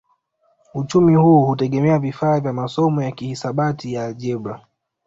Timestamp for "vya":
2.39-2.53